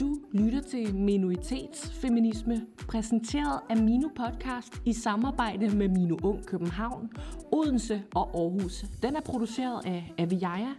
Du 0.00 0.20
lytter 0.32 0.60
til 0.60 0.94
Minoritetsfeminisme, 0.94 2.66
præsenteret 2.88 3.60
af 3.70 3.76
Mino 3.76 4.08
Podcast 4.08 4.82
i 4.86 4.92
samarbejde 4.92 5.76
med 5.76 5.88
Mino 5.88 6.16
Ung 6.22 6.46
København, 6.46 7.10
Odense 7.52 8.04
og 8.14 8.40
Aarhus. 8.40 8.84
Den 9.02 9.16
er 9.16 9.20
produceret 9.20 9.86
af 9.86 10.14
Aviaja, 10.18 10.74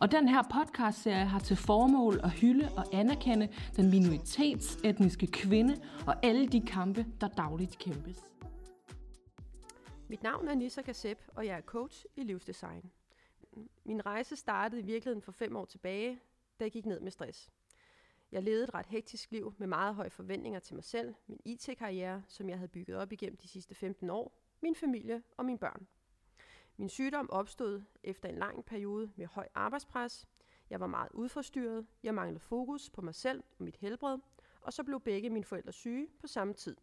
og 0.00 0.12
den 0.12 0.28
her 0.28 0.42
podcastserie 0.42 1.24
har 1.24 1.38
til 1.38 1.56
formål 1.56 2.20
at 2.22 2.30
hylde 2.30 2.68
og 2.76 2.84
anerkende 2.92 3.48
den 3.76 3.90
minoritetsetniske 3.90 5.26
kvinde 5.26 5.76
og 6.06 6.14
alle 6.22 6.46
de 6.46 6.60
kampe, 6.60 7.06
der 7.20 7.28
dagligt 7.28 7.78
kæmpes. 7.78 8.18
Mit 10.08 10.22
navn 10.22 10.48
er 10.48 10.54
Nissa 10.54 10.82
Kassep, 10.82 11.18
og 11.36 11.46
jeg 11.46 11.56
er 11.56 11.60
coach 11.60 12.04
i 12.16 12.22
livsdesign. 12.22 12.90
Min 13.90 14.06
rejse 14.06 14.36
startede 14.36 14.80
i 14.80 14.84
virkeligheden 14.84 15.22
for 15.22 15.32
fem 15.32 15.56
år 15.56 15.64
tilbage, 15.64 16.20
da 16.60 16.64
jeg 16.64 16.72
gik 16.72 16.86
ned 16.86 17.00
med 17.00 17.10
stress. 17.10 17.50
Jeg 18.32 18.42
levede 18.42 18.64
et 18.64 18.74
ret 18.74 18.86
hektisk 18.86 19.30
liv 19.30 19.54
med 19.58 19.66
meget 19.66 19.94
høje 19.94 20.10
forventninger 20.10 20.60
til 20.60 20.74
mig 20.74 20.84
selv, 20.84 21.14
min 21.26 21.40
IT-karriere, 21.44 22.22
som 22.28 22.48
jeg 22.48 22.58
havde 22.58 22.68
bygget 22.68 22.96
op 22.96 23.12
igennem 23.12 23.36
de 23.36 23.48
sidste 23.48 23.74
15 23.74 24.10
år, 24.10 24.38
min 24.60 24.74
familie 24.74 25.22
og 25.36 25.44
mine 25.44 25.58
børn. 25.58 25.86
Min 26.76 26.88
sygdom 26.88 27.30
opstod 27.30 27.82
efter 28.02 28.28
en 28.28 28.34
lang 28.34 28.64
periode 28.64 29.10
med 29.16 29.26
høj 29.26 29.48
arbejdspres. 29.54 30.28
Jeg 30.70 30.80
var 30.80 30.86
meget 30.86 31.12
udforstyrret, 31.12 31.86
jeg 32.02 32.14
manglede 32.14 32.40
fokus 32.40 32.90
på 32.90 33.00
mig 33.00 33.14
selv 33.14 33.42
og 33.58 33.64
mit 33.64 33.76
helbred, 33.76 34.18
og 34.60 34.72
så 34.72 34.84
blev 34.84 35.00
begge 35.00 35.30
mine 35.30 35.44
forældre 35.44 35.72
syge 35.72 36.08
på 36.20 36.26
samme 36.26 36.54
tid. 36.54 36.76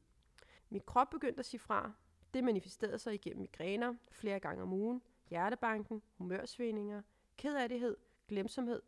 Min 0.69 0.81
krop 0.85 1.09
begyndte 1.09 1.39
at 1.39 1.45
sige 1.45 1.59
fra. 1.59 1.91
Det 2.33 2.43
manifesterede 2.43 2.99
sig 2.99 3.13
igennem 3.13 3.41
migræner 3.41 3.95
flere 4.11 4.39
gange 4.39 4.63
om 4.63 4.73
ugen, 4.73 5.01
hjertebanken, 5.29 6.03
humørsvingninger, 6.17 7.01
kedattighed, 7.37 7.97
glemsomhed, 8.27 8.81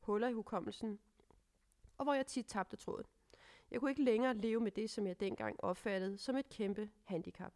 huller 0.00 0.28
i 0.28 0.32
hukommelsen 0.32 0.98
og 1.98 2.04
hvor 2.04 2.14
jeg 2.14 2.26
tit 2.26 2.46
tabte 2.46 2.76
tråden. 2.76 3.06
Jeg 3.70 3.80
kunne 3.80 3.90
ikke 3.90 4.04
længere 4.04 4.34
leve 4.34 4.60
med 4.60 4.70
det, 4.70 4.90
som 4.90 5.06
jeg 5.06 5.20
dengang 5.20 5.64
opfattede 5.64 6.18
som 6.18 6.36
et 6.36 6.48
kæmpe 6.48 6.90
handicap. 7.04 7.52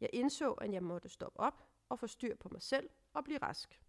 Jeg 0.00 0.10
indså, 0.12 0.52
at 0.52 0.72
jeg 0.72 0.82
måtte 0.82 1.08
stoppe 1.08 1.40
op 1.40 1.68
og 1.88 1.98
få 1.98 2.06
styr 2.06 2.36
på 2.36 2.48
mig 2.52 2.62
selv 2.62 2.90
og 3.12 3.24
blive 3.24 3.38
rask. 3.38 3.80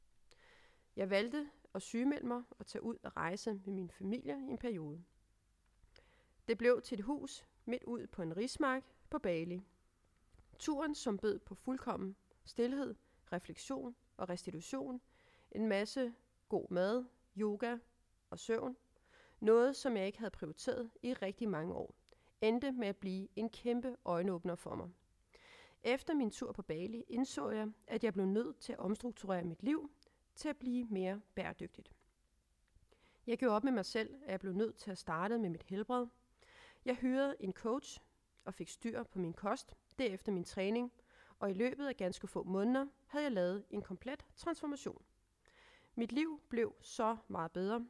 Jeg 0.96 1.10
valgte 1.10 1.50
at 1.74 1.82
sygemelde 1.82 2.28
mig 2.28 2.44
og 2.60 2.68
tage 2.68 2.84
ud 2.84 2.98
og 3.04 3.18
rejse 3.18 3.54
med 3.54 3.74
min 3.74 3.90
familie 3.90 4.34
i 4.34 4.52
en 4.52 4.58
periode. 4.58 5.04
Det 6.48 6.58
blev 6.58 6.82
til 6.82 7.00
et 7.00 7.06
hus 7.06 7.46
midt 7.66 7.84
ud 7.84 8.08
på 8.08 8.22
en 8.22 8.38
rismark 8.38 8.84
på 9.10 9.20
Bali. 9.20 9.62
Turen, 10.60 10.96
som 10.96 11.18
bød 11.18 11.40
på 11.40 11.56
fuldkommen 11.56 12.16
stillhed, 12.46 12.96
refleksion 13.32 13.96
og 14.18 14.30
restitution, 14.30 15.02
en 15.52 15.68
masse 15.68 16.14
god 16.50 16.72
mad, 16.72 17.06
yoga 17.38 17.78
og 18.30 18.40
søvn, 18.40 18.78
noget, 19.40 19.76
som 19.76 19.98
jeg 19.98 20.06
ikke 20.06 20.20
havde 20.20 20.32
prioriteret 20.32 20.92
i 21.04 21.14
rigtig 21.14 21.50
mange 21.50 21.74
år, 21.74 21.96
endte 22.42 22.72
med 22.72 22.88
at 22.88 22.98
blive 22.98 23.28
en 23.36 23.50
kæmpe 23.50 23.98
øjenåbner 24.06 24.56
for 24.56 24.76
mig. 24.76 24.90
Efter 25.84 26.14
min 26.14 26.32
tur 26.32 26.52
på 26.52 26.62
Bali 26.62 27.04
indså 27.08 27.50
jeg, 27.50 27.72
at 27.88 28.04
jeg 28.04 28.14
blev 28.14 28.26
nødt 28.26 28.58
til 28.58 28.74
at 28.74 28.80
omstrukturere 28.80 29.44
mit 29.44 29.64
liv 29.64 29.92
til 30.36 30.50
at 30.50 30.58
blive 30.58 30.86
mere 30.86 31.22
bæredygtigt. 31.36 31.94
Jeg 33.28 33.38
gjorde 33.38 33.56
op 33.56 33.64
med 33.64 33.72
mig 33.72 33.86
selv, 33.86 34.16
at 34.24 34.32
jeg 34.32 34.40
blev 34.40 34.54
nødt 34.54 34.76
til 34.76 34.92
at 34.92 34.98
starte 34.98 35.38
med 35.38 35.50
mit 35.50 35.64
helbred. 35.64 36.08
Jeg 36.86 36.96
hyrede 36.96 37.36
en 37.40 37.54
coach 37.54 38.02
og 38.46 38.54
fik 38.54 38.70
styr 38.70 39.04
på 39.04 39.20
min 39.20 39.34
kost, 39.34 39.76
derefter 40.00 40.32
min 40.32 40.44
træning, 40.44 40.92
og 41.40 41.50
i 41.50 41.54
løbet 41.54 41.88
af 41.88 41.98
ganske 41.98 42.28
få 42.28 42.44
måneder 42.44 42.88
havde 43.08 43.24
jeg 43.24 43.32
lavet 43.32 43.66
en 43.70 43.82
komplet 43.82 44.26
transformation. 44.36 45.06
Mit 45.96 46.12
liv 46.12 46.42
blev 46.50 46.76
så 46.82 47.18
meget 47.28 47.52
bedre, 47.52 47.88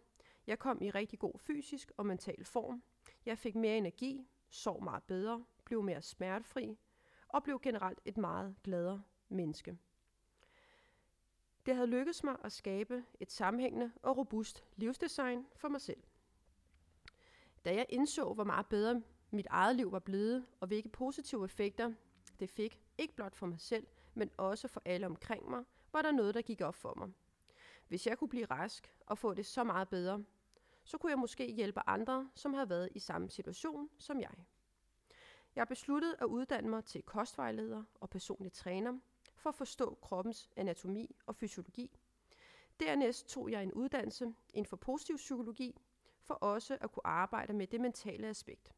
jeg 0.48 0.60
kom 0.60 0.82
i 0.82 0.90
rigtig 0.90 1.20
god 1.20 1.40
fysisk 1.40 1.92
og 1.98 2.06
mental 2.06 2.46
form. 2.46 2.84
Jeg 3.26 3.38
fik 3.38 3.56
mere 3.56 3.78
energi, 3.78 4.28
sov 4.50 4.84
meget 4.84 5.04
bedre, 5.04 5.46
blev 5.66 5.84
mere 5.84 6.02
smertefri 6.02 6.78
og 7.28 7.44
blev 7.44 7.60
generelt 7.60 8.00
et 8.06 8.18
meget 8.18 8.56
gladere 8.64 9.04
menneske. 9.30 9.78
Det 11.66 11.76
havde 11.76 11.88
lykkedes 11.88 12.24
mig 12.24 12.36
at 12.44 12.52
skabe 12.52 13.06
et 13.20 13.32
sammenhængende 13.32 13.92
og 14.02 14.18
robust 14.18 14.66
livsdesign 14.76 15.46
for 15.56 15.68
mig 15.68 15.82
selv. 15.82 16.04
Da 17.66 17.76
jeg 17.76 17.86
indså, 17.90 18.34
hvor 18.34 18.44
meget 18.44 18.66
bedre 18.68 19.02
mit 19.32 19.48
eget 19.50 19.76
liv 19.76 19.92
var 19.92 20.00
blevet, 20.00 20.46
og 20.60 20.68
hvilke 20.68 20.90
positive 20.90 21.46
effekter 21.46 21.94
det 22.40 22.50
fik, 22.50 22.82
ikke 22.98 23.16
blot 23.16 23.36
for 23.36 23.46
mig 23.46 23.60
selv, 23.60 23.88
men 24.14 24.30
også 24.38 24.68
for 24.68 24.82
alle 24.86 25.06
omkring 25.06 25.50
mig, 25.50 25.64
var 25.94 26.02
der 26.02 26.12
noget, 26.12 26.34
der 26.36 26.42
gik 26.42 26.62
op 26.62 26.76
for 26.76 26.94
mig. 26.98 27.10
Hvis 27.88 28.08
jeg 28.08 28.18
kunne 28.18 28.30
blive 28.30 28.46
rask 28.46 28.96
og 29.06 29.18
få 29.18 29.34
det 29.34 29.46
så 29.46 29.64
meget 29.64 29.90
bedre, 29.90 30.24
så 30.84 30.98
kunne 30.98 31.10
jeg 31.10 31.20
måske 31.20 31.52
hjælpe 31.52 31.82
andre, 31.88 32.30
som 32.36 32.54
har 32.54 32.66
været 32.66 32.90
i 32.96 33.00
samme 33.00 33.30
situation 33.30 33.90
som 33.98 34.22
jeg. 34.22 34.34
Jeg 35.56 35.68
besluttede 35.68 36.16
at 36.20 36.26
uddanne 36.26 36.70
mig 36.70 36.86
til 36.86 37.02
kostvejleder 37.02 37.84
og 38.00 38.10
personlig 38.10 38.54
træner 38.54 39.00
for 39.36 39.50
at 39.50 39.56
forstå 39.56 39.98
kroppens 40.02 40.50
anatomi 40.56 41.16
og 41.26 41.36
fysiologi. 41.36 42.00
Dernæst 42.80 43.28
tog 43.28 43.52
jeg 43.52 43.64
en 43.64 43.74
uddannelse 43.74 44.34
inden 44.54 44.70
for 44.70 44.78
positiv 44.78 45.16
psykologi 45.16 45.82
for 46.22 46.34
også 46.34 46.78
at 46.82 46.92
kunne 46.92 47.08
arbejde 47.08 47.54
med 47.54 47.68
det 47.68 47.82
mentale 47.82 48.28
aspekt. 48.28 48.74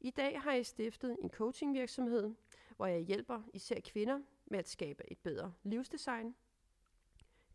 I 0.00 0.10
dag 0.10 0.40
har 0.40 0.52
jeg 0.52 0.66
stiftet 0.66 1.16
en 1.22 1.30
coachingvirksomhed, 1.30 2.34
hvor 2.76 2.86
jeg 2.86 3.00
hjælper 3.00 3.42
især 3.54 3.80
kvinder 3.84 4.20
med 4.46 4.58
at 4.58 4.68
skabe 4.68 5.12
et 5.12 5.18
bedre 5.18 5.52
livsdesign 5.62 6.34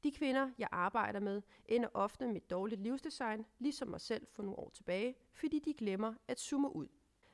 de 0.04 0.12
kvinder, 0.12 0.52
jeg 0.58 0.68
arbejder 0.72 1.20
med, 1.20 1.42
ender 1.66 1.90
ofte 1.94 2.28
med 2.28 2.42
dårligt 2.42 2.82
livsdesign, 2.82 3.46
ligesom 3.60 3.88
mig 3.88 4.02
selv 4.02 4.28
for 4.32 4.44
nogle 4.44 4.60
år 4.60 4.70
tilbage, 4.70 5.16
fordi 5.34 5.60
de 5.60 5.74
glemmer 5.74 6.14
at 6.28 6.40
zoome 6.40 6.76
ud. 6.76 6.88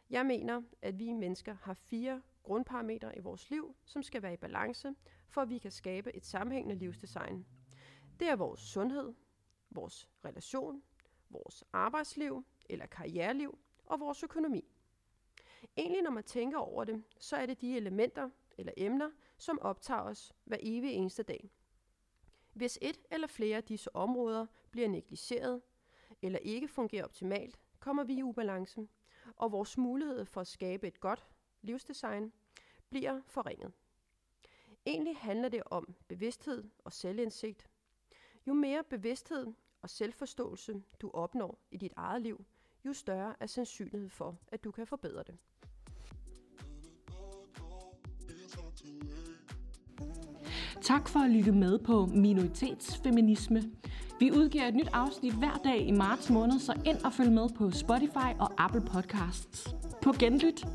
Jeg 0.10 0.26
mener, 0.26 0.62
at 0.82 1.00
vi 1.00 1.14
mennesker 1.14 1.54
har 1.62 1.74
fire 1.74 2.22
grundparametre 2.44 3.18
i 3.18 3.20
vores 3.20 3.50
liv, 3.50 3.76
som 3.86 4.04
skal 4.04 4.22
være 4.22 4.34
i 4.34 4.38
balance, 4.38 4.96
for 5.30 5.42
at 5.42 5.50
vi 5.50 5.58
kan 5.58 5.72
skabe 5.72 6.16
et 6.16 6.26
sammenhængende 6.26 6.76
livsdesign. 6.76 7.46
Det 8.20 8.28
er 8.28 8.36
vores 8.36 8.60
sundhed, 8.60 9.14
vores 9.70 10.10
relation, 10.26 10.84
vores 11.30 11.64
arbejdsliv 11.74 12.46
eller 12.70 12.86
karriereliv 12.86 13.60
og 13.86 14.00
vores 14.00 14.24
økonomi. 14.24 14.66
Egentlig 15.78 16.02
når 16.02 16.12
man 16.12 16.24
tænker 16.24 16.58
over 16.58 16.84
det, 16.84 17.04
så 17.20 17.36
er 17.36 17.46
det 17.46 17.62
de 17.62 17.78
elementer 17.78 18.30
eller 18.58 18.74
emner, 18.78 19.12
som 19.38 19.60
optager 19.60 20.02
os 20.02 20.34
hver 20.44 20.58
evig 20.62 20.92
eneste 20.92 21.24
dag. 21.24 21.52
Hvis 22.54 22.80
et 22.82 22.98
eller 23.12 23.28
flere 23.28 23.58
af 23.58 23.64
disse 23.64 23.96
områder 23.96 24.46
bliver 24.72 24.88
negligeret 24.88 25.62
eller 26.22 26.40
ikke 26.40 26.68
fungerer 26.68 27.04
optimalt, 27.04 27.60
kommer 27.80 28.04
vi 28.04 28.14
i 28.14 28.24
ubalance, 28.24 28.88
og 29.36 29.52
vores 29.52 29.78
mulighed 29.78 30.26
for 30.26 30.42
at 30.42 30.48
skabe 30.48 30.88
et 30.88 31.00
godt 31.00 31.28
livsdesign 31.62 32.34
bliver 32.90 33.22
forringet. 33.26 33.72
Egentlig 34.86 35.18
handler 35.18 35.50
det 35.50 35.64
om 35.66 35.96
bevidsthed 36.08 36.64
og 36.84 36.94
selvindsigt. 36.94 37.70
Jo 38.48 38.54
mere 38.54 38.84
bevidsthed 38.84 39.54
og 39.82 39.90
selvforståelse 39.90 40.84
du 41.02 41.12
opnår 41.14 41.60
i 41.72 41.78
dit 41.78 41.94
eget 41.96 42.22
liv, 42.22 42.46
jo 42.88 42.94
større 42.94 43.34
er 43.40 43.46
sandsynligheden 43.46 44.10
for, 44.10 44.36
at 44.52 44.64
du 44.64 44.72
kan 44.72 44.88
forbedre 44.88 45.24
det. 45.28 45.36
Tak 50.82 51.10
for 51.10 51.20
at 51.20 51.32
lytte 51.32 51.52
med 51.52 51.80
på 51.80 52.06
Minoritetsfeminisme. 52.06 53.64
Vi 54.20 54.32
udgiver 54.32 54.68
et 54.68 54.76
nyt 54.76 54.90
afsnit 54.94 55.34
hver 55.34 55.62
dag 55.64 55.88
i 55.88 55.92
marts 55.92 56.30
måned, 56.30 56.60
så 56.60 56.74
ind 56.86 56.98
og 57.04 57.14
følg 57.14 57.32
med 57.32 57.50
på 57.58 57.72
Spotify 57.72 58.40
og 58.40 58.52
Apple 58.58 58.82
Podcasts. 58.82 59.76
På 60.02 60.12
genlyt! 60.20 60.66